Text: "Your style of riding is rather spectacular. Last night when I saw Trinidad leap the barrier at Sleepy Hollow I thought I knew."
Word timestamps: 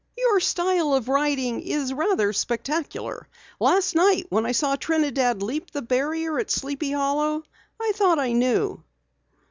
"Your 0.17 0.39
style 0.39 0.95
of 0.95 1.09
riding 1.09 1.61
is 1.61 1.93
rather 1.93 2.33
spectacular. 2.33 3.27
Last 3.59 3.93
night 3.93 4.23
when 4.29 4.47
I 4.47 4.51
saw 4.51 4.75
Trinidad 4.75 5.43
leap 5.43 5.69
the 5.69 5.83
barrier 5.83 6.39
at 6.39 6.49
Sleepy 6.49 6.91
Hollow 6.91 7.43
I 7.79 7.91
thought 7.93 8.17
I 8.17 8.31
knew." 8.31 8.83